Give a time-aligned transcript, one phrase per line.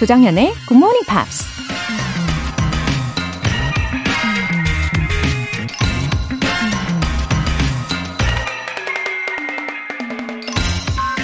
[0.00, 1.44] 조장현의 Good Morning Pops.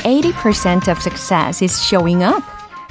[0.04, 2.43] Eighty percent of success is showing up.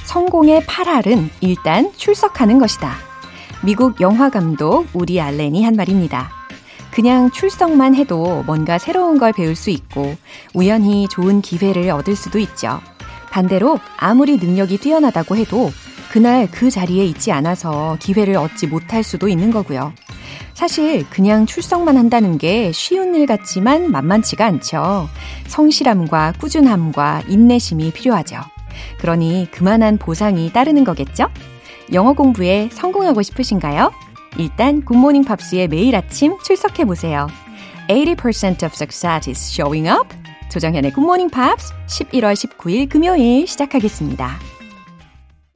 [0.06, 2.96] 성공의 8할은 일단 출석하는 것이다.
[3.62, 6.35] 미국 영화 감독 우리 알렌이 한 말입니다.
[6.96, 10.16] 그냥 출석만 해도 뭔가 새로운 걸 배울 수 있고
[10.54, 12.80] 우연히 좋은 기회를 얻을 수도 있죠.
[13.32, 15.72] 반대로 아무리 능력이 뛰어나다고 해도
[16.10, 19.92] 그날 그 자리에 있지 않아서 기회를 얻지 못할 수도 있는 거고요.
[20.54, 25.10] 사실 그냥 출석만 한다는 게 쉬운 일 같지만 만만치가 않죠.
[25.48, 28.38] 성실함과 꾸준함과 인내심이 필요하죠.
[29.00, 31.28] 그러니 그만한 보상이 따르는 거겠죠?
[31.92, 34.05] 영어 공부에 성공하고 싶으신가요?
[34.38, 37.28] 일단 굿모닝 팝스의 매일 아침 출석해 보세요.
[37.88, 40.08] 80% of success is showing up.
[40.50, 44.30] 조정현의 굿모닝 팝스 11월 19일 금요일 시작하겠습니다.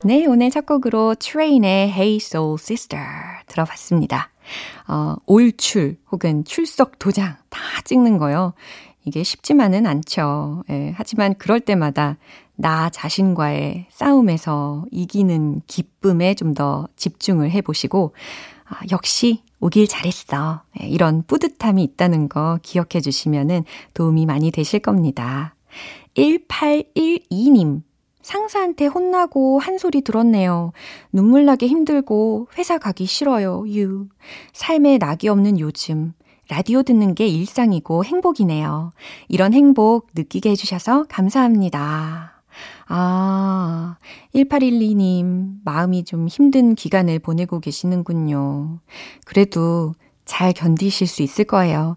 [0.05, 3.03] 네, 오늘 첫 곡으로 Train의 Hey Soul Sister
[3.47, 4.29] 들어봤습니다.
[4.87, 8.53] 어, 올출 혹은 출석 도장 다 찍는 거요.
[9.03, 10.63] 이게 쉽지만은 않죠.
[10.69, 12.17] 예, 하지만 그럴 때마다
[12.55, 18.13] 나 자신과의 싸움에서 이기는 기쁨에 좀 더 집중을 해보시고,
[18.69, 20.61] 아, 역시 오길 잘했어.
[20.81, 25.55] 예, 이런 뿌듯함이 있다는 거 기억해 주시면은 도움이 많이 되실 겁니다.
[26.15, 27.81] 1812님.
[28.21, 30.71] 상사한테 혼나고 한 소리 들었네요.
[31.11, 33.63] 눈물 나게 힘들고 회사 가기 싫어요.
[33.69, 34.07] 유.
[34.53, 36.13] 삶에 낙이 없는 요즘.
[36.49, 38.91] 라디오 듣는 게 일상이고 행복이네요.
[39.29, 42.43] 이런 행복 느끼게 해주셔서 감사합니다.
[42.87, 43.58] 아,
[44.35, 48.79] 1812님, 마음이 좀 힘든 기간을 보내고 계시는군요.
[49.25, 49.93] 그래도
[50.25, 51.95] 잘 견디실 수 있을 거예요.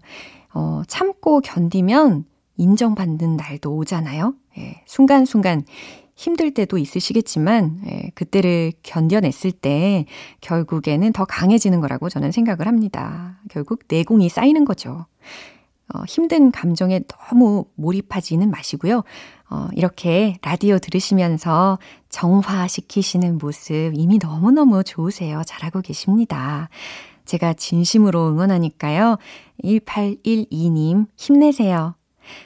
[0.53, 2.25] 어, 참고 견디면
[2.57, 4.33] 인정받는 날도 오잖아요.
[4.57, 5.63] 예, 순간순간
[6.15, 10.05] 힘들 때도 있으시겠지만, 예, 그때를 견뎌냈을 때
[10.41, 13.39] 결국에는 더 강해지는 거라고 저는 생각을 합니다.
[13.49, 15.05] 결국 내공이 쌓이는 거죠.
[15.93, 19.03] 어, 힘든 감정에 너무 몰입하지는 마시고요.
[19.49, 21.77] 어, 이렇게 라디오 들으시면서
[22.09, 25.41] 정화시키시는 모습 이미 너무너무 좋으세요.
[25.45, 26.69] 잘하고 계십니다.
[27.25, 29.17] 제가 진심으로 응원하니까요.
[29.63, 31.95] 1812님, 힘내세요.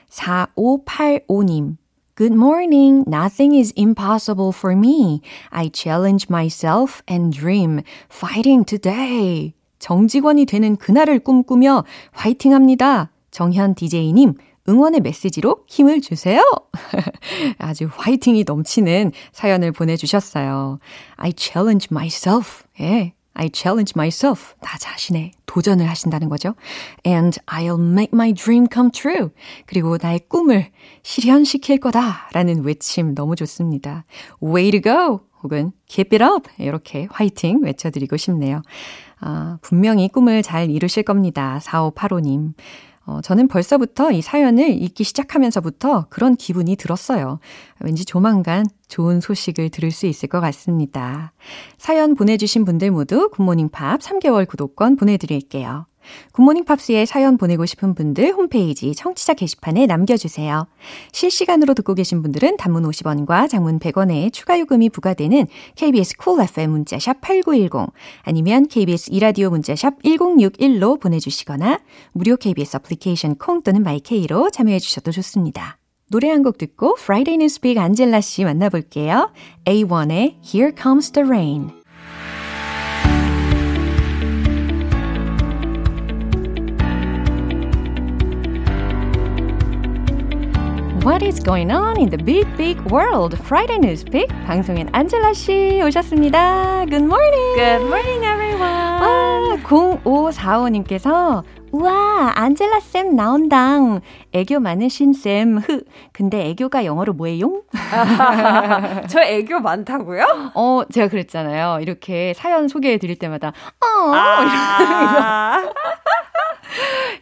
[0.09, 1.77] 4585님,
[2.17, 3.03] Good morning.
[3.07, 5.21] Nothing is impossible for me.
[5.51, 7.83] I challenge myself and dream.
[8.09, 9.53] Fighting today.
[9.77, 11.83] 정직원이 되는 그날을 꿈꾸며
[12.13, 13.11] 화이팅 합니다.
[13.37, 14.33] 정현 DJ님,
[14.67, 16.41] 응원의 메시지로 힘을 주세요.
[17.59, 20.79] 아주 화이팅이 넘치는 사연을 보내주셨어요.
[21.17, 22.63] I challenge myself.
[22.81, 23.13] 예.
[23.35, 24.55] I challenge myself.
[24.61, 26.55] 나 자신에 도전을 하신다는 거죠.
[27.05, 29.29] And I'll make my dream come true.
[29.67, 30.71] 그리고 나의 꿈을
[31.03, 32.29] 실현시킬 거다.
[32.33, 34.05] 라는 외침 너무 좋습니다.
[34.41, 35.19] Way to go.
[35.43, 36.49] 혹은 keep it up.
[36.57, 38.63] 이렇게 화이팅 외쳐드리고 싶네요.
[39.19, 41.59] 아, 분명히 꿈을 잘 이루실 겁니다.
[41.61, 42.53] 4585님.
[43.07, 47.39] 어, 저는 벌써부터 이 사연을 읽기 시작하면서부터 그런 기분이 들었어요.
[47.79, 51.31] 왠지 조만간 좋은 소식을 들을 수 있을 것 같습니다.
[51.77, 55.85] 사연 보내주신 분들 모두 굿모닝 팝 3개월 구독권 보내드릴게요.
[56.33, 60.67] 굿모닝 팝스에 사연 보내고 싶은 분들 홈페이지 청취자 게시판에 남겨주세요.
[61.11, 66.71] 실시간으로 듣고 계신 분들은 단문 50원과 장문 100원의 추가 요금이 부과되는 KBS cool cool FM
[66.71, 71.79] 문자샵 8910 아니면 KBS 이라디오 문자샵 1061로 보내주시거나
[72.13, 75.77] 무료 KBS 애플리케이션 콩 또는 my K로 참여해 주셔도 좋습니다.
[76.09, 79.31] 노래 한 곡 듣고 Friday Newspeak 안젤라 씨 만나볼게요.
[79.65, 81.71] A1의 Here Comes the Rain
[91.07, 93.33] What is going on in the big, big world?
[93.39, 96.83] Friday Newspeak 방송인 안젤라 씨 오셨습니다.
[96.89, 97.55] Good morning.
[97.55, 98.61] Good morning, everyone.
[98.61, 104.01] 아, 0545님께서 우와, 안젤라 쌤 나온당.
[104.33, 105.59] 애교 많으신 쌤.
[105.59, 105.85] 흐.
[106.11, 107.61] 근데 애교가 영어로 뭐예요?
[109.07, 110.51] 저 애교 많다고요?
[110.55, 111.79] 어, 제가 그랬잖아요.
[111.81, 115.63] 이렇게 사연 소개해 드릴 때마다 어, 아~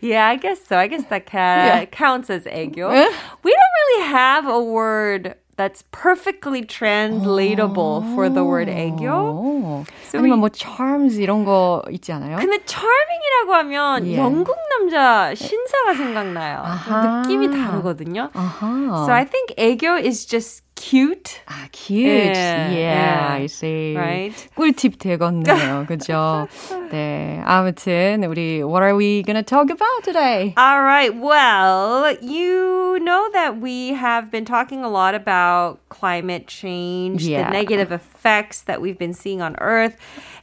[0.01, 0.77] yeah, I guess so.
[0.77, 1.85] I guess that ca- yeah.
[1.87, 2.89] counts as 애교.
[3.43, 9.85] we don't really have a word that's perfectly translatable for the word 애교.
[10.09, 12.39] So 아니면 뭐 charms 이런 거 있지 않아요?
[12.39, 14.17] 근데 charming이라고 하면 yeah.
[14.19, 16.65] 영국 남자 신사가 생각나요.
[17.23, 18.31] 느낌이 다르거든요.
[18.33, 21.41] So I think 애교 is just cute.
[21.47, 22.07] 아, cute.
[22.09, 23.95] Yeah, yeah, I see.
[23.97, 24.33] Right?
[24.57, 25.87] 꿀팁 되겠네요.
[25.87, 26.49] 그죠?
[26.91, 27.43] 네.
[27.45, 30.55] 아무튼 우리 what are we going to talk about today?
[30.57, 31.15] All right.
[31.15, 37.45] Well, you know that we have been talking a lot about climate change, Yeah.
[37.45, 39.97] the negative effects that we've been seeing on Earth.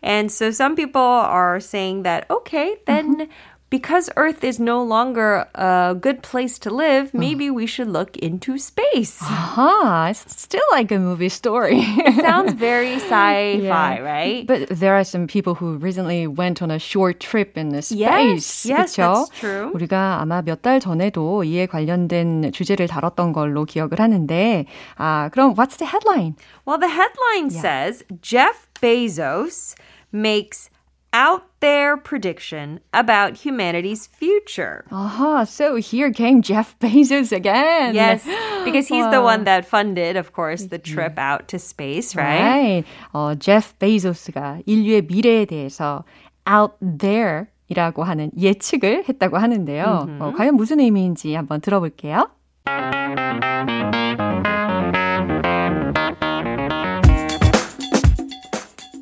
[0.03, 3.27] And so some people are saying that, okay, then
[3.71, 8.57] because Earth is no longer a good place to live, maybe we should look into
[8.57, 9.17] space.
[9.19, 11.83] Huh, it's still like a movie story.
[12.23, 13.99] Sounds very sci-fi, Yeah.
[13.99, 14.47] right?
[14.47, 18.45] But there are some people who recently went on a short trip in the Yes,
[18.45, 18.65] space.
[18.71, 19.27] yes, 그쵸?
[19.27, 19.71] that's true.
[19.75, 24.65] 우리가 아마 몇 달 전에도 이에 관련된 주제를 다뤘던 걸로 기억을 하는데,
[24.95, 26.37] 아, 그럼 what's the headline?
[26.65, 29.75] Well, the headline says Jeff Bezos
[30.13, 30.69] makes
[31.12, 34.84] out there prediction about humanity's future.
[34.90, 37.94] Aha, so here came Jeff Bezos again.
[37.94, 38.24] Yes,
[38.64, 39.24] because he's the Wow.
[39.24, 42.40] one that funded, of course, the trip out to space, right?
[42.40, 42.84] Right.
[43.12, 46.04] 어, 제프 베이조스가 인류의 미래에 대해서
[46.48, 50.18] out there 이라고 하는 예측을 했다고 하는데요.
[50.20, 52.28] 어, 과연 무슨 의미인지 한번 들어볼게요.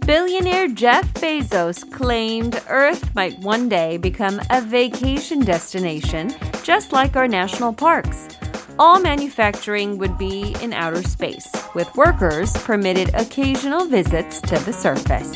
[0.10, 6.32] Billionaire Jeff Bezos claimed Earth might one day become a vacation destination,
[6.64, 8.28] just like our national parks.
[8.78, 15.34] All manufacturing would be in outer space, with workers permitted occasional visits to the surface.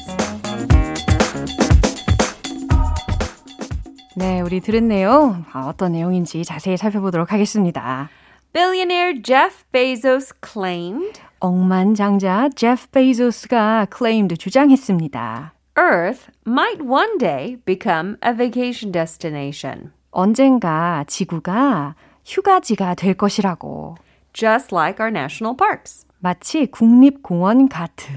[4.15, 8.09] 네, 우리 들은 내용 아, 어떤 내용인지 자세히 살펴보도록 하겠습니다.
[8.51, 15.52] Billionaire Jeff Bezos claimed 억만장자 제프 베이조스가 claimed 주장했습니다.
[15.78, 23.96] Earth might one day become a vacation destination, 언젠가 지구가 휴가지가 될 것이라고.
[24.32, 26.06] just like our national parks.
[26.20, 28.14] 마치 국립공원 같은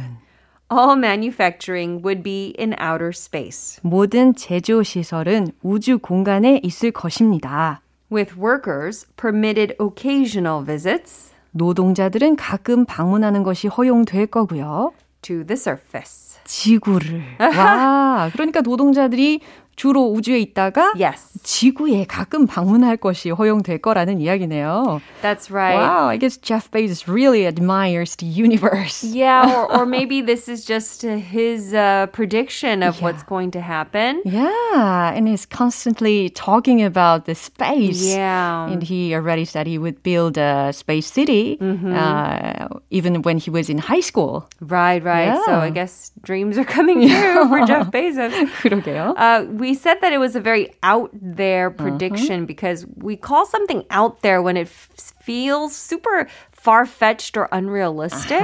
[0.71, 7.81] All manufacturing would be in outer space, 모든 제조 시설은 우주 공간에 있을 것입니다.
[8.09, 14.94] with workers permitted occasional visits 노동자들은 가끔 방문하는 것이 허용될 거고요.
[15.21, 16.39] to the surface.
[16.45, 17.21] 지구를.
[17.39, 19.42] 와, 그러니까 노동자들이
[19.76, 25.00] 주로 우주에 있다가 Yes, 지구에 가끔 방문할 것이 허용될 거라는 이야기네요.
[25.23, 25.75] that's right.
[25.81, 29.03] Wow, I guess Jeff Bezos really admires the universe.
[29.03, 33.62] Yeah, or, or maybe this is just uh, his uh, prediction of what's going to
[33.62, 34.20] happen.
[34.26, 38.05] Yeah, and he's constantly talking about the space.
[38.14, 38.69] Yeah.
[38.69, 42.56] And he already said he would build a space city uh,
[42.91, 44.49] even when he was in high school.
[44.61, 45.35] Right, right.
[45.47, 45.61] So Yeah.
[45.67, 48.32] I guess dreams are coming true for Jeff Bezos.
[48.62, 49.14] 그러게요.
[49.17, 53.85] Uh, we said that it was a very out there prediction because we call something
[53.91, 54.91] out there when it f-
[55.23, 58.41] feels super far fetched or unrealistic.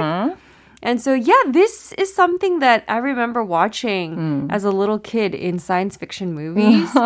[0.83, 5.59] And so, yeah, this is something that I remember watching as a little kid in
[5.59, 6.87] science fiction movies.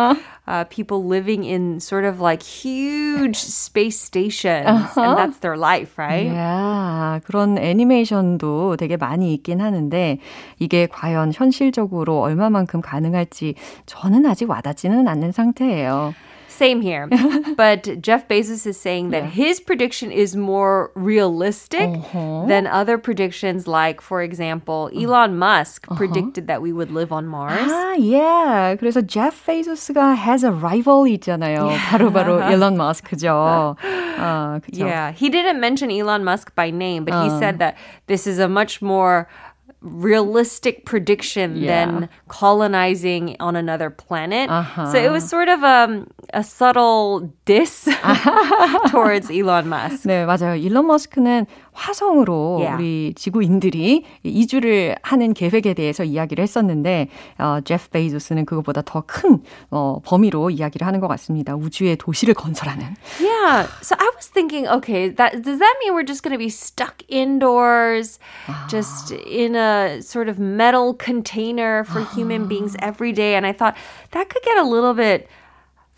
[0.46, 6.28] Uh, people living in sort of like huge space stations, and that's their life, right?
[6.30, 10.18] 야, 그런 애니메이션도 되게 많이 있긴 하는데
[10.58, 13.54] 이게 과연 현실적으로 얼마만큼 가능할지
[13.86, 16.14] 저는 아직 와닿지는 않는 상태예요.
[16.58, 17.08] Same here.
[17.56, 24.00] but Jeff Bezos is saying that his prediction is more realistic than other predictions, like,
[24.00, 27.70] for example, Elon Musk predicted that we would live on Mars.
[27.70, 28.76] 아, yeah.
[28.76, 31.74] 그래서 제프 베이조스가 has a rival 있잖아요.
[31.90, 33.76] 바로 바로 일론 머스크죠.
[33.82, 34.86] 아, 그죠.
[34.86, 37.74] Yeah, he didn't mention Elon Musk by name, but he said that
[38.06, 39.26] this is a much more
[39.80, 41.84] realistic prediction Yeah.
[41.84, 44.48] than colonizing on another planet.
[44.48, 44.90] Uh-huh.
[44.92, 47.84] So it was sort of um, a subtle diss
[48.88, 50.08] towards Elon Musk.
[50.08, 50.56] 네, 맞아요.
[50.56, 51.46] 일론 머스크는
[51.79, 52.75] 화성으로 Yeah.
[52.75, 57.07] 우리 지구인들이 이주를 하는 계획에 대해서 이야기를 했었는데,
[57.39, 61.55] 어, 제프 베이조스는 그것보다 더 큰 어, 범위로 이야기를 하는 것 같습니다.
[61.55, 62.95] 우주에 도시를 건설하는.
[63.19, 63.67] Yeah.
[63.81, 67.01] So I was thinking, okay, that does that mean we're just going to be stuck
[67.07, 68.19] indoors,
[68.69, 73.35] just in a sort of metal container for human beings every day?
[73.35, 73.75] And I thought
[74.11, 75.27] that could get a little bit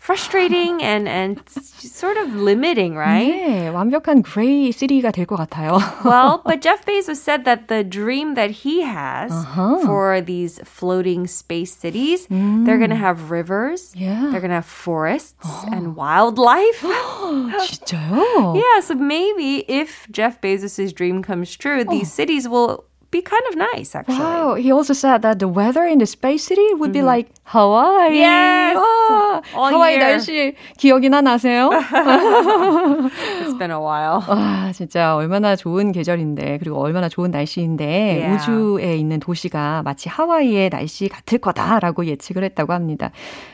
[0.01, 3.27] frustrating and and sort of limiting, right?
[3.27, 5.79] 네, 완벽한 그레이 시리가 될 것 같아요.
[6.05, 9.33] Well, but Jeff Bezos said that the dream that he has
[9.83, 14.29] for these floating space cities, they're going to have rivers, Yeah.
[14.31, 15.43] they're going to have forests
[15.73, 16.79] and wildlife.
[17.67, 18.55] 진짜요?
[18.55, 23.55] Yeah, so maybe if Jeff Bezos' dream comes true, these cities will be kind of
[23.55, 24.19] nice, actually.
[24.19, 24.55] Wow.
[24.55, 26.91] He also said that the weather in the space city would mm-hmm.
[26.91, 28.17] be like Hawaii.
[28.17, 28.75] Yes.
[28.75, 29.99] 와, 하와이 year.
[29.99, 31.69] 날씨 기억이나 나세요?
[31.71, 34.21] It's been a while.
[34.27, 38.35] 와, 진짜 얼마나 좋은 계절인데 그리고 얼마나 좋은 날씨인데 yeah.
[38.35, 43.11] 우주에 있는 도시가 마치 하와이의 날씨 같을 거다라고 예측을 했다고 합니다.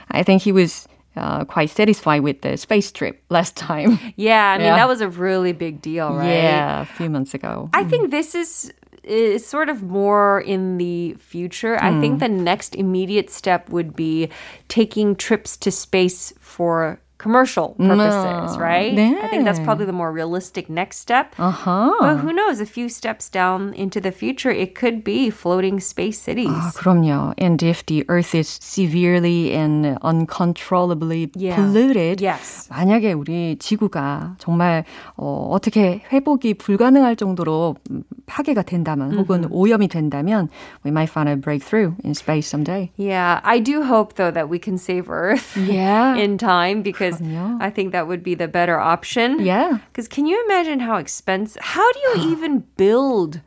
[0.09, 3.99] I think he was uh, quite satisfied with the space trip last time.
[4.17, 4.77] Yeah, I mean, yeah.
[4.77, 6.27] that was a really big deal, right?
[6.27, 7.69] Yeah, a few months ago.
[7.73, 7.89] I mm.
[7.89, 8.73] think this is
[9.08, 11.76] is sort of more in the future.
[11.76, 11.82] Mm.
[11.82, 12.18] I think hmm.
[12.18, 14.30] the next immediate step would be
[14.68, 18.59] taking trips to space for commercial purposes, no.
[18.59, 18.93] right?
[18.93, 19.15] 네.
[19.23, 21.33] I think that's probably the more realistic next step.
[21.39, 21.93] Uh-huh.
[22.01, 22.59] But who knows?
[22.59, 26.51] A few steps down into the future, it could be floating space cities.
[26.51, 27.33] 아, 그럼요.
[27.37, 31.55] And if the Earth is severely and uncontrollably yeah.
[31.55, 32.67] polluted, yes.
[32.69, 34.83] 만약에 우리 지구가 정말
[35.15, 37.77] 어, 어떻게 회복이 불가능할 정도로
[38.25, 39.19] 파괴가 된다면 mm-hmm.
[39.19, 40.49] 혹은 오염이 된다면
[40.83, 42.91] we might find a breakthrough in space someday.
[42.97, 46.15] Yeah, I do hope though that we can save Earth yeah.
[46.15, 47.56] in time because because.
[47.60, 49.40] I think that would be the better option.
[49.40, 49.78] Yeah.
[49.92, 51.62] Because can you imagine how expensive?
[51.62, 53.40] How do you even build?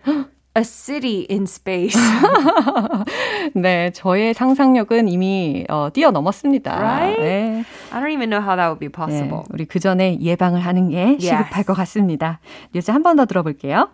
[0.54, 1.96] a city in space.
[3.56, 6.76] 네, 저의 상상력은 이미 어, 뛰어넘었습니다.
[6.78, 7.22] Right?
[7.22, 7.64] 네.
[7.94, 9.44] I don't even know how that would be possible.
[9.48, 11.28] 네, 우리 그 전에 예방을 하는 게 yes.
[11.30, 12.42] 시급할 것 같습니다.
[12.76, 13.88] 뉴스 한 번 더 들어볼게요.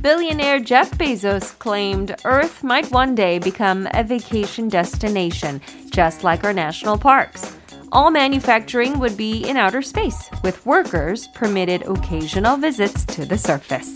[0.00, 6.54] Billionaire Jeff Bezos claimed Earth might one day become a vacation destination, just like our
[6.54, 7.54] national parks.
[7.92, 13.92] All manufacturing would be in outer space, with workers permitted occasional visits to the surface.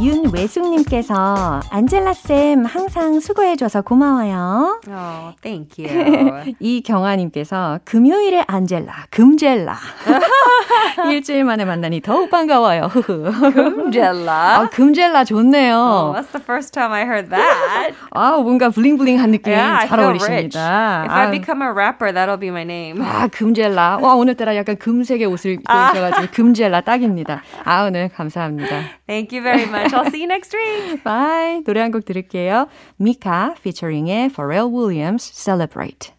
[0.00, 4.80] 윤외숙님께서 안젤라쌤 항상 수고해줘서 고마워요.
[4.88, 6.54] Oh, thank you.
[6.58, 9.76] 이경아님께서 금요일에 안젤라, 금젤라.
[11.10, 12.88] 일주일 만에 만나니 더욱 반가워요.
[12.88, 14.32] 금젤라.
[14.32, 15.76] 아, 금젤라 좋네요.
[15.76, 17.94] Oh, that's the first time I heard that.
[18.12, 21.02] 아, 뭔가 블링블링한 느낌 yeah, 잘 어울리십니다.
[21.04, 23.02] If I become a rapper, that'll be my name.
[23.02, 23.98] 아, 금젤라.
[24.00, 27.42] 와, 오늘따라 약간 금색의 옷을 입고 있어가지고 금젤라 딱입니다.
[27.64, 28.80] 아, 오늘 감사합니다.
[29.06, 29.89] Thank you very much.
[29.94, 31.02] I'll see you next week.
[31.04, 31.62] Bye.
[31.64, 32.68] 노래 한 곡 들을게요.
[32.96, 36.12] 미카 featuring의 Pharrell Williams Celebrate.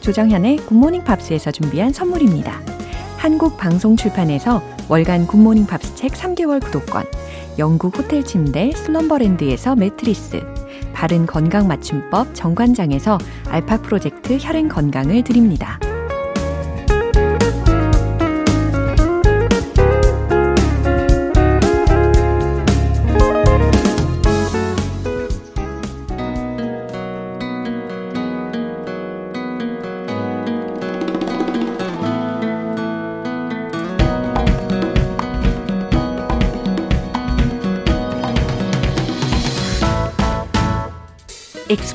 [0.00, 2.60] 조정현의 굿모닝 팝스에서 준비한 선물입니다.
[3.18, 7.04] 한국 방송 출판에서 월간 굿모닝 팝스 책 3개월 구독권,
[7.58, 10.40] 영국 호텔 침대 슬럼버랜드에서 매트리스,
[10.98, 13.18] 바른 건강 맞춤법 정관장에서
[13.50, 15.78] 알파 프로젝트 혈행 건강을 드립니다.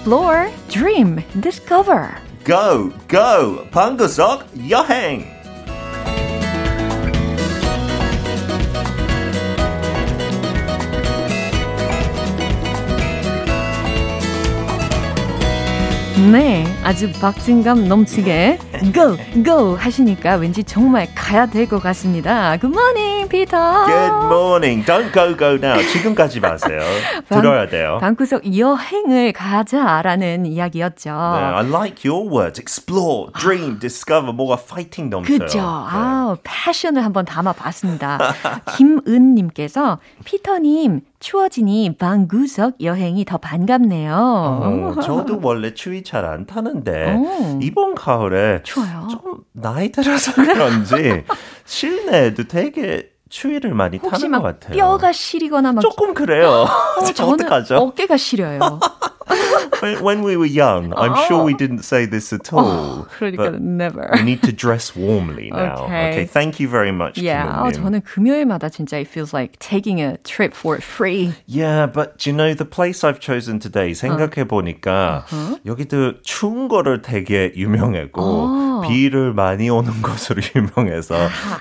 [0.03, 2.09] Explore, dream, discover.
[2.43, 3.63] Go, go!
[3.71, 5.23] 방구석 여행!
[16.33, 18.59] 네, 아주 박진감 넘치게
[18.91, 22.57] go, go 하시니까 왠지 정말 가야 될 것 같습니다.
[22.57, 23.85] Good morning, Peter.
[23.85, 24.85] Good morning.
[24.85, 25.81] Don't go, go now.
[25.91, 26.81] 지금까지 마세요.
[27.29, 27.97] 들어야 돼요.
[28.01, 31.09] 방구석 여행을 가자라는 이야기였죠.
[31.09, 32.59] 네, I like your words.
[32.59, 34.33] Explore, dream, discover.
[34.33, 35.37] 뭐가 파이팅 넘쳐요.
[35.39, 35.57] 그죠.
[35.59, 35.63] 네.
[35.63, 38.19] 아, 패션을 한번 담아봤습니다.
[38.75, 44.13] 김은님께서 피터님 추워지니 방구석 여행이 더 반갑네요.
[44.13, 47.59] 어, 저도 원래 추위 잘 안 타는데 오.
[47.61, 49.07] 이번 가을에 추워요.
[49.11, 51.23] 좀 나이 들어서 그런지
[51.65, 54.77] 실내에도 되게 추위를 많이 타는 것 같아요.
[54.77, 56.67] 뼈가 시리거나 막 조금 그래요.
[56.67, 57.77] 어, 저는 어떡하죠?
[57.77, 58.79] 어깨가 시려요.
[60.01, 61.25] when, we were young, I'm oh.
[61.27, 62.61] sure we didn't say this at all.
[62.63, 64.11] Oh, 그러니까 never.
[64.13, 65.85] We need to dress warmly now.
[65.85, 66.09] Okay.
[66.09, 67.17] okay thank you very much.
[67.17, 67.63] Yeah.
[67.63, 71.33] 어, 저는 금요일마다 진짜 it feels like taking a trip for free.
[71.47, 75.59] Yeah, but you know the place I've chosen today 생각해 보니까 uh-huh.
[75.65, 78.72] 여기도 추운 거를 되게 유명하고 oh.
[78.87, 81.15] 비를 많이 오는 것으로 유명해서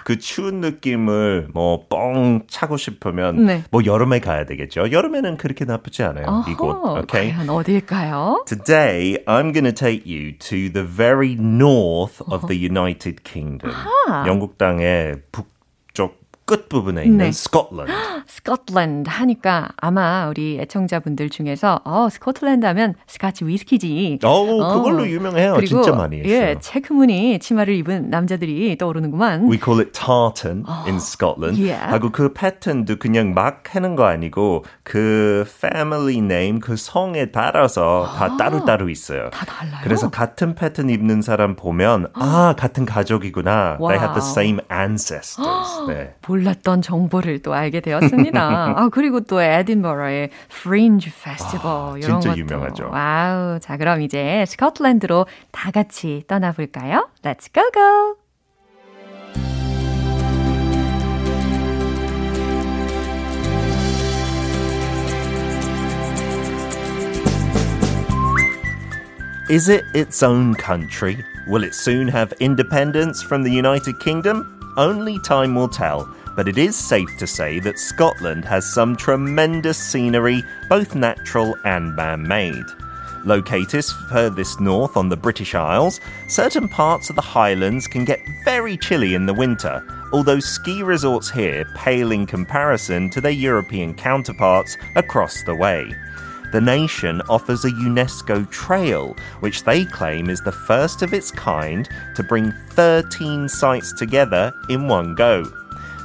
[0.05, 3.65] 그 추운 느낌을 뭐 뻥 차고 싶으면 네.
[3.71, 4.91] 뭐 여름에 가야 되겠죠.
[4.93, 6.27] 여름에는 그렇게 나쁘지 않아요.
[6.27, 6.77] 어허, 이곳.
[7.05, 7.33] Okay.
[7.33, 8.45] 과연 어디일까요?
[8.47, 13.73] Today, I'm going to take you to the very north of the United Kingdom.
[14.27, 15.52] 영국 땅의 북
[16.53, 17.29] 끝부분에 있는 네.
[17.29, 17.91] Scotland.
[18.29, 24.19] Scotland 하니까 아마 우리 애청자분들 중에서 어, 스코틀랜드 하면 스카치 위스키지.
[24.23, 24.77] 어, 어.
[24.77, 25.55] 그걸로 유명해요.
[25.55, 26.33] 그리고, 진짜 많이 했어요.
[26.33, 29.49] 예, 체크무늬 치마를 입은 남자들이 떠오르는구만.
[29.49, 31.61] We call it tartan 어, in Scotland.
[31.61, 31.93] Yeah.
[31.93, 38.25] 하고 그 패턴도 그냥 막 하는 거 아니고 그 family name 그 성에 따라서 다
[38.27, 39.31] 아, 따로따로 있어요.
[39.31, 39.81] 다 달라요.
[39.83, 43.79] 그래서 같은 패턴 입는 사람 보면 아, 같은 가족이구나.
[43.81, 43.89] Wow.
[43.89, 45.87] They have the same ancestors.
[45.89, 46.15] 네.
[46.43, 48.75] 몰랐던 정보를 또 알게 되었습니다.
[48.77, 52.39] 아, 그리고 또 에딘버러의 Fringe Festival 아, 이런 진짜 것도.
[52.41, 52.91] 유명하죠.
[52.91, 53.59] Wow ;.
[53.61, 57.09] 자, 그럼 이제 스코틀랜드로 다 같이 떠나 볼까요?
[57.23, 58.17] Let's go go!
[69.51, 71.23] Is it its own country?
[71.47, 74.59] Will it soon have independence from the United Kingdom?
[74.79, 76.09] Only time will tell.
[76.37, 81.95] But it is safe to say that Scotland has some tremendous scenery, both natural and
[81.95, 82.65] man made.
[83.25, 88.77] Located furthest north on the British Isles, certain parts of the Highlands can get very
[88.77, 94.77] chilly in the winter, although ski resorts here pale in comparison to their European counterparts
[94.97, 95.95] across the way.
[96.53, 101.89] The nation offers a UNESCO trail, which they claim is the first of its kind
[102.15, 105.51] to bring 13 sites together in one go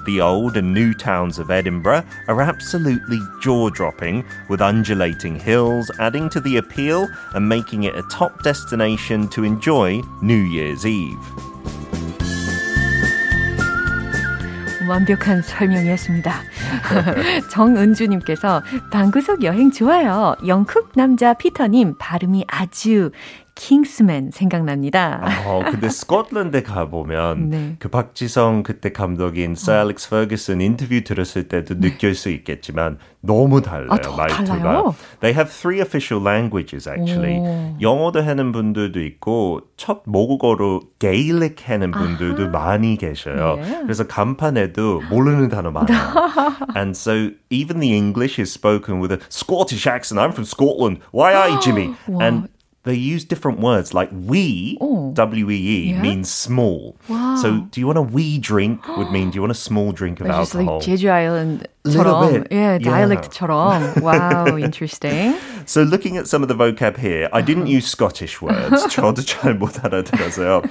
[0.06, 6.28] The old and new towns of Edinburgh are absolutely jaw dropping, with undulating hills adding
[6.30, 11.18] to the appeal and making it a top destination to enjoy New Year's Eve.
[14.88, 16.42] 완벽한 설명이었습니다.
[17.50, 20.34] 정은주님께서 방구석 여행 좋아요.
[20.46, 23.12] 영국 남자 피터님 발음이 아주
[23.57, 25.21] 킹스맨 생각납니다.
[25.45, 27.75] 어, 근데 스코틀랜드 가보면 네.
[27.79, 31.89] 그 박지성 그때 감독인 서 알렉스 퍼거슨 인터뷰 들었을 때도 네.
[31.89, 34.43] 느낄 수 있겠지만 너무 달라요, 아, 말투가.
[34.43, 34.95] 달라요?
[35.21, 37.39] They have three official languages actually.
[37.39, 37.77] 오.
[37.81, 42.51] 영어도 하는 분들도 있고 첫 모국어로 게일릭 하는 분들도 아하.
[42.51, 43.55] 많이 계셔요.
[43.55, 43.79] 네.
[43.81, 45.97] 그래서 간판에도 모르는 단어 많아요.
[46.75, 50.19] And so even the English is spoken with a Scottish accent.
[50.21, 51.01] I'm from Scotland.
[51.11, 51.95] Why are you, Jimmy?
[52.21, 52.47] And
[52.86, 55.12] they use different words like we, oh.
[55.14, 56.02] W E E, yeah.
[56.02, 56.96] means small.
[57.08, 57.36] Wow.
[57.36, 60.20] So do you want a wee drink would mean do you want a small drink
[60.20, 60.78] of alcohol?
[60.78, 62.48] Like Jeju Island처럼.
[62.50, 64.02] Yeah, dialect처럼.
[64.02, 65.34] wow, interesting.
[65.64, 68.84] So looking at some of the vocab here, I didn't use Scottish words.
[68.86, 70.64] 저도 잘 못 알아들어서요.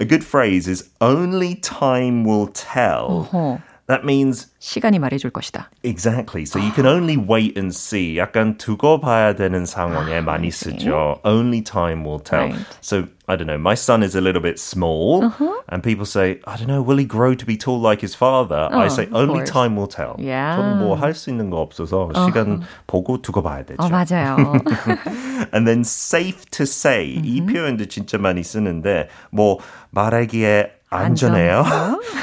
[0.00, 3.26] A good phrase is only time will tell.
[3.32, 3.58] Uh-huh.
[3.88, 5.70] That means 시간이 말해줄 것이다.
[5.82, 6.44] Exactly.
[6.44, 8.18] So you can only wait and see.
[8.18, 11.20] 약간 두고 봐야 되는 상황에 많이 쓰죠.
[11.24, 12.52] Only time will tell.
[12.52, 12.66] Right.
[12.82, 13.56] So I don't know.
[13.56, 15.62] My son is a little bit small, uh-huh.
[15.70, 18.68] and people say, I don't know, will he grow to be tall like his father?
[18.70, 20.16] Oh, I say only time will tell.
[20.18, 20.56] Yeah.
[20.60, 22.28] 저는 뭐할 수 있는 거 없어서 uh-huh.
[22.28, 23.80] 시간 보고 두고 봐야 되죠.
[23.80, 24.36] 어, 맞아요.
[25.54, 27.24] and then safe to say uh-huh.
[27.24, 29.60] 이 표현도 진짜 많이 쓰는데 뭐
[29.92, 31.64] 말하기에 안전해요.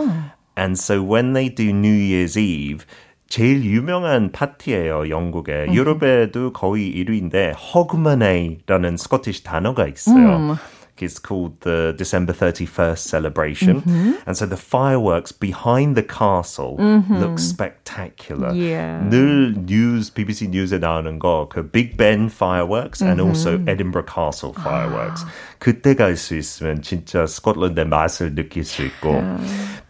[0.55, 2.85] and so when they do New Year's Eve
[3.31, 5.73] 제일 유명한 파티예요, 영국에.
[5.73, 10.57] 유럽에도 거의 1위인데 허그머네이라는 스코티시 단어가 있어요.
[10.97, 13.81] It's called the December 31st celebration.
[14.27, 18.53] And so the fireworks behind the castle look spectacular.
[18.53, 19.01] Yeah.
[19.09, 25.25] 늘 뉴스, BBC 뉴스에 나오는 거, 그 Big Ben fireworks and also Edinburgh Castle fireworks.
[25.57, 29.23] 그때 갈 수 있으면 진짜 스코틀랜드의 맛을 느낄 수 있고.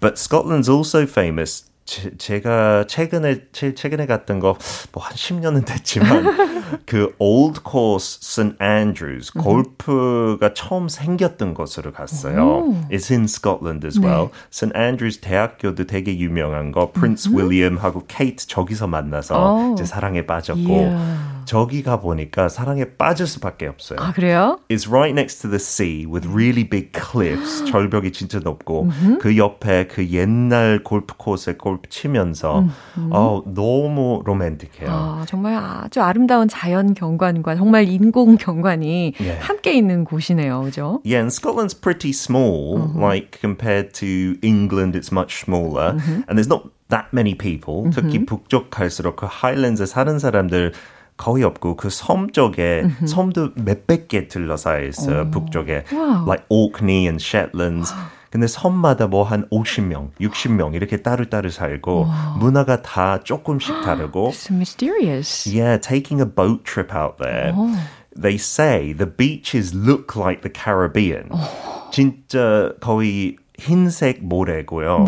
[0.01, 4.57] But Scotland's also famous 제, 제가 최근에 제일 최근에 갔던 거
[4.93, 12.67] 뭐 한 10년은 됐지만 그 Old Course St Andrews 골프가 처음 생겼던 곳으로 갔어요.
[12.91, 14.31] It's in Scotland as well.
[14.51, 19.35] St Andrews 대학교도 되게 유명한 거 프린스 윌리엄하고 케이트 저기서 만나서
[19.75, 21.36] 이제 사랑에 빠졌고 Yeah.
[21.47, 23.99] 저기 가 보니까 사랑에 빠질 수밖에 없어요.
[24.01, 24.59] 아, 그래요?
[24.69, 27.65] It's right next to the sea with really big cliffs.
[27.71, 32.65] 절벽이 진짜 높고 그 옆에 그 옛날 골프 코스에 골프 치면서
[33.11, 34.91] 어, 너무 로맨틱해요.
[34.91, 39.39] 아, 정말 아주 아름다운 자연 경관과 정말 인공 경관이 예.
[39.39, 40.63] 함께 있는 곳이네요.
[40.63, 41.01] 그죠?
[41.05, 45.97] Yeah, and Scotland's pretty small, like compared to England, it's much smaller,
[46.29, 47.91] and there's not that many people.
[47.93, 50.73] 특히 북쪽 갈수록 그 하일랜드에 사는 사람들
[51.17, 55.31] 거의 없고 그 섬 쪽에 섬도 몇백 개 둘러싸여 있어요.
[55.31, 56.25] 북쪽에, Wow.
[56.27, 57.93] like Orkney and Shetlands.
[58.31, 62.07] 근데 섬마다 뭐 한 50명, 60명 이렇게 따로따로 살고
[62.39, 65.49] 문화가 다 조금씩 다르고 It's mysterious.
[65.49, 67.55] Yeah, taking a boat trip out there.
[68.15, 71.31] They say the beaches look like the Caribbean.
[71.93, 75.07] 진짜 거의 흰색 모래고요.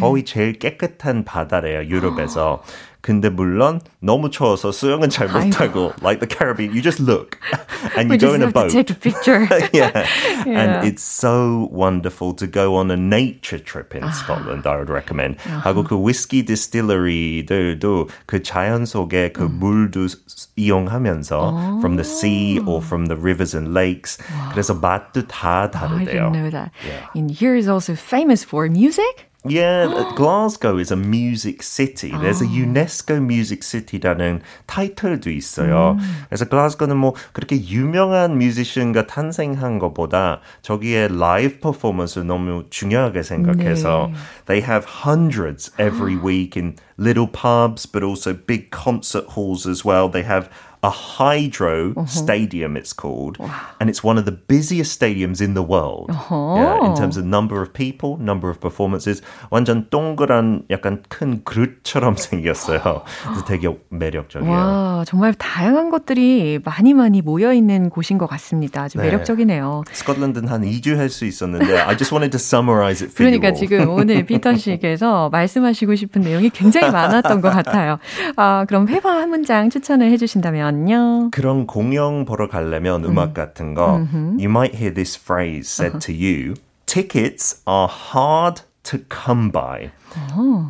[0.00, 2.62] 거의 제일 깨끗한 바다래요, 유럽에서.
[3.03, 7.39] 근데 물론 너무 추워서 수영은 잘 못하고 like the Caribbean, you just look
[7.95, 8.71] and you We go just in a have to boat.
[8.71, 9.47] take a picture.
[9.71, 10.03] yeah.
[10.45, 10.59] Yeah.
[10.59, 15.37] And it's so wonderful to go on a nature trip in Scotland, I would recommend.
[15.63, 22.81] 하고 그 whiskey distillery들도 그 자연 속에 그 물도 스- 이용하면서 from the sea or
[22.83, 24.17] from the rivers and lakes.
[24.51, 26.31] 그래서 맛도 다 I 다르대요.
[26.31, 26.71] didn't know that.
[26.85, 27.07] Yeah.
[27.15, 29.27] And here is also famous for music.
[29.47, 32.11] Yeah, uh, Glasgow is a music city.
[32.11, 35.95] There's a UNESCO Music City라는 타이틀도 있어요.
[36.27, 44.11] 그래서 글라스고는 뭐 그렇게 유명한 뮤지션가 탄생한 것보다 저기에 라이브 퍼포먼스를 너무 중요하게 생각해서
[44.47, 50.11] they have hundreds every week in little pubs, but also big concert halls as well.
[50.11, 50.49] They have
[50.84, 53.38] a hydro stadium, it's called,
[53.80, 56.10] and it's one of the busiest stadiums in the world.
[56.12, 59.22] Yeah, in terms of number of people, number of performances.
[59.50, 63.02] 완전 동그란 약간 큰 그릇처럼 생겼어요.
[63.24, 64.52] 그래서 되게 매력적이에요.
[64.52, 68.82] 와, 정말 다양한 것들이 많이 많이 모여 있는 곳인 것 같습니다.
[68.82, 69.04] 아주 네.
[69.04, 69.84] 매력적이네요.
[69.90, 73.56] 스코틀랜드는 한 2주 할 수 있었는데 I just wanted to summarize it for 그러니까 you.
[73.56, 77.98] 지금 오늘 피터 씨께서 말씀하시고 싶은 내용이 굉장히 많았던 것 같아요.
[78.36, 81.28] 아, 그럼 회화 한 문장 추천을 해주신다면 요.
[81.32, 84.00] 그런 공연 보러 가려면 음 악 같은 거
[84.38, 86.54] you might hear this phrase said to you
[86.86, 89.90] tickets are hard to come by.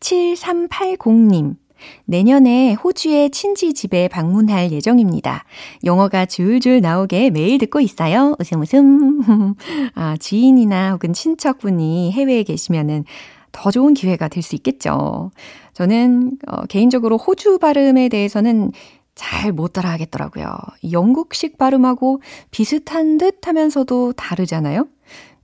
[0.00, 1.56] 7380님.
[2.04, 5.44] 내년에 호주의 친지 집에 방문할 예정입니다.
[5.84, 8.36] 영어가 줄줄 나오게 매일 듣고 있어요.
[8.38, 9.54] 웃음 웃음.
[9.94, 13.04] 아, 지인이나 혹은 친척분이 해외에 계시면은
[13.50, 15.30] 더 좋은 기회가 될 수 있겠죠.
[15.72, 18.72] 저는 어, 개인적으로 호주 발음에 대해서는
[19.14, 20.56] 잘 못 따라 하겠더라고요.
[20.92, 24.86] 영국식 발음하고 비슷한 듯 하면서도 다르잖아요?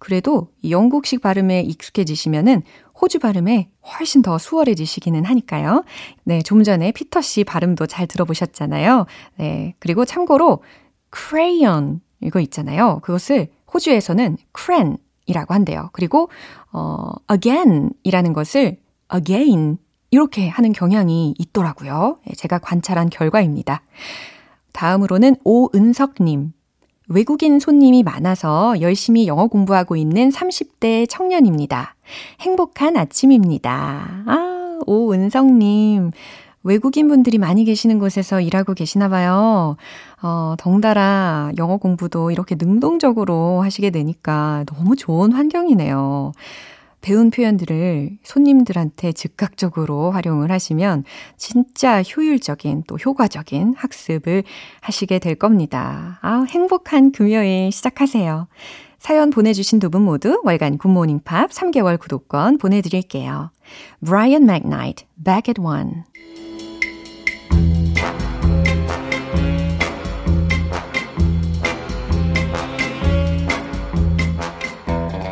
[0.04, 2.60] 그래도 영국식 발음에 익숙해지시면은
[3.00, 5.82] 호주 발음에 훨씬 더 수월해지시기는 하니까요.
[6.24, 9.06] 네, 좀 전에 피터 씨 발음도 잘 들어보셨잖아요.
[9.38, 10.62] 네, 그리고 참고로
[11.10, 13.00] crayon 이거 있잖아요.
[13.02, 15.88] 그것을 호주에서는 cran 이라고 한대요.
[15.94, 16.28] 그리고
[16.70, 18.76] 어 again 이라는 것을
[19.10, 19.78] again
[20.10, 22.18] 이렇게 하는 경향이 있더라고요.
[22.28, 23.80] 예, 제가 관찰한 결과입니다.
[24.74, 26.52] 다음으로는 오은석 님.
[27.08, 31.94] 외국인 손님이 많아서 열심히 영어 공부하고 있는 30대 청년입니다.
[32.40, 34.22] 행복한 아침입니다.
[34.26, 36.12] 아, 오은석님.
[36.62, 39.76] 외국인 분들이 많이 계시는 곳에서 일하고 계시나 봐요.
[40.22, 46.32] 어, 덩달아 영어 공부도 이렇게 능동적으로 하시게 되니까 너무 좋은 환경이네요.
[47.04, 51.04] 배운 표현들을 손님들한테 즉각적으로 활용을 하시면
[51.36, 54.42] 진짜 효율적인 또 효과적인 학습을
[54.80, 56.18] 하시게 될 겁니다.
[56.22, 58.48] 아, 행복한 금요일 시작하세요.
[58.98, 63.50] 사연 보내주신 두 분 모두 월간 굿모닝 팝 3개월 구독권 보내드릴게요.
[64.02, 66.04] Brian McKnight, Back at One.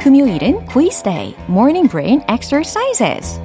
[0.02, 3.40] 금요일은 quiz day, morning brain exercises.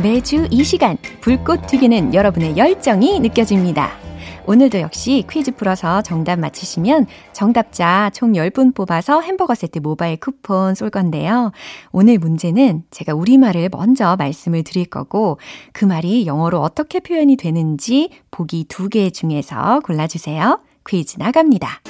[0.00, 4.01] 매주 이 시간 불꽃 튀기는 여러분의 열정이 느껴집니다.
[4.44, 10.90] 오늘도 역시 퀴즈 풀어서 정답 맞히시면 정답자 총 10분 뽑아서 햄버거 세트 모바일 쿠폰 쏠
[10.90, 11.52] 건데요.
[11.92, 15.38] 오늘 문제는 제가 우리말을 먼저 말씀을 드릴 거고
[15.72, 20.60] 그 말이 영어로 어떻게 표현이 되는지 보기 두 개 중에서 골라주세요.
[20.86, 21.80] 퀴즈 나갑니다.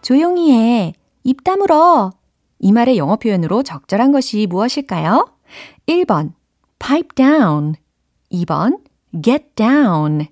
[0.00, 0.94] 조용히 해.
[1.24, 2.12] 입 다물어.
[2.58, 5.28] 이 말의 영어 표현으로 적절한 것이 무엇일까요?
[5.86, 6.32] 1번
[6.78, 7.74] pipe down
[8.32, 8.78] 2번
[9.22, 10.26] get down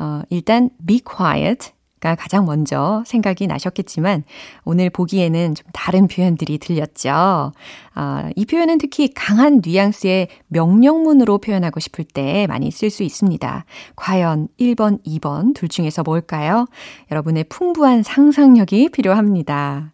[0.00, 4.24] 어, 일단 be quiet 가 가장 먼저 생각이 나셨겠지만
[4.64, 7.52] 오늘 보기에는 좀 다른 표현들이 들렸죠.
[7.92, 13.66] 아, 이 표현은 특히 강한 뉘앙스의 명령문으로 표현하고 싶을 때 많이 쓸 수 있습니다.
[13.96, 16.64] 과연 1번, 2번 둘 중에서 뭘까요?
[17.10, 19.92] 여러분의 풍부한 상상력이 필요합니다.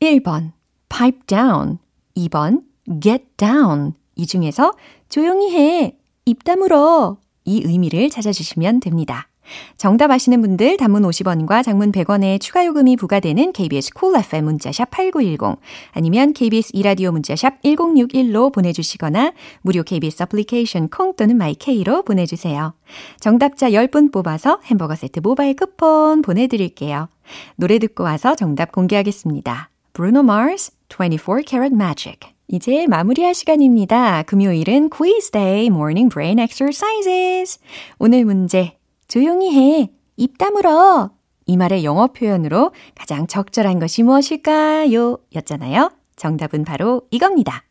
[0.00, 0.52] 1번,
[0.88, 1.76] pipe down.
[2.16, 2.62] 2번,
[3.02, 3.92] get down.
[4.14, 4.72] 이 중에서
[5.10, 5.98] 조용히 해.
[6.24, 7.18] 입 다물어.
[7.46, 9.28] 이 의미를 찾아주시면 됩니다.
[9.76, 14.90] 정답 아시는 분들 단문 50원과 장문 100원의 추가 요금이 부과되는 KBS 콜 cool FM 문자샵
[14.90, 15.60] 8910
[15.92, 19.32] 아니면 KBS 이라디오 문자샵 1061로 보내주시거나
[19.62, 22.74] 무료 KBS 애플리케이션 콩 또는 마이케이로 보내주세요.
[23.20, 27.08] 정답자 10분 뽑아서 햄버거 세트 모바일 쿠폰 보내드릴게요.
[27.56, 29.70] 노래 듣고 와서 정답 공개하겠습니다.
[29.92, 32.18] Bruno Mars, 24 Karat Magic
[32.48, 34.22] 이제 마무리할 시간입니다.
[34.22, 37.58] 금요일은 quiz day morning brain exercises.
[37.98, 39.90] 오늘 문제 조용히 해.
[40.16, 41.10] 입 다물어.
[41.46, 45.18] 이 말의 영어 표현으로 가장 적절한 것이 무엇일까요?
[45.34, 45.90] 였잖아요.
[46.16, 47.64] 정답은 바로 이겁니다.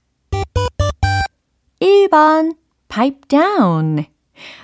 [1.79, 2.55] 1번
[2.87, 4.05] pipe down.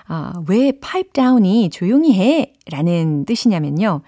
[0.07, 2.53] 아, 왜 pipe down이 조용히 해?
[2.69, 4.01] 라는 뜻이냐면요.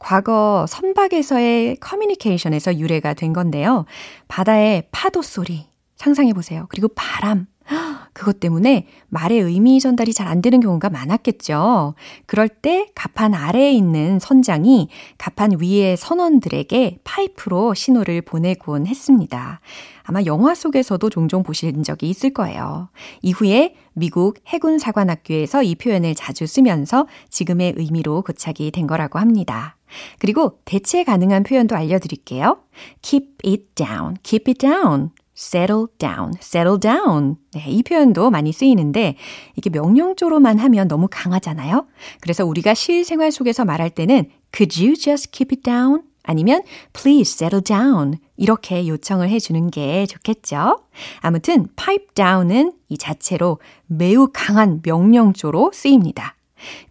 [0.00, 3.84] 과거 선박에서의 커뮤니케이션에서 유래가 된 건데요.
[4.26, 6.66] 바다의 파도 소리 상상해 보세요.
[6.70, 7.46] 그리고 바람.
[8.12, 11.94] 그것 때문에 말의 의미 전달이 잘 안 되는 경우가 많았겠죠.
[12.26, 19.60] 그럴 때 가판 아래에 있는 선장이 가판 위의 선원들에게 파이프로 신호를 보내곤 했습니다.
[20.02, 22.88] 아마 영화 속에서도 종종 보신 적이 있을 거예요.
[23.22, 29.76] 이후에 미국 해군 사관학교에서 이 표현을 자주 쓰면서 지금의 의미로 고착이 된 거라고 합니다.
[30.18, 32.58] 그리고 대체 가능한 표현도 알려드릴게요.
[33.02, 35.10] keep it down, keep it down.
[35.40, 37.36] settle down, settle down.
[37.52, 39.16] 네, 이 표현도 많이 쓰이는데
[39.56, 41.86] 이게 명령조로만 하면 너무 강하잖아요.
[42.20, 46.02] 그래서 우리가 실생활 속에서 말할 때는 could you just keep it down?
[46.22, 50.80] 아니면 please settle down 이렇게 요청을 해주는 게 좋겠죠.
[51.20, 56.36] 아무튼 pipe down은 이 자체로 매우 강한 명령조로 쓰입니다.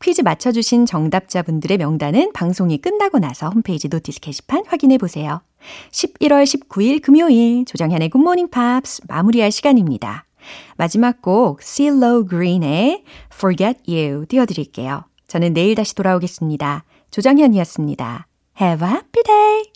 [0.01, 5.41] 퀴즈 맞춰주신 정답자분들의 명단은 방송이 끝나고 나서 홈페이지 notice 게시판 확인해 보세요.
[5.91, 10.25] 11월 19일 금요일 조정현의 굿모닝 팝스 마무리할 시간입니다.
[10.77, 13.03] 마지막 곡 CeeLo Green의
[13.33, 15.03] Forget You 띄워드릴게요.
[15.27, 16.85] 저는 내일 다시 돌아오겠습니다.
[17.11, 18.27] 조정현이었습니다.
[18.61, 19.68] Have a happy day!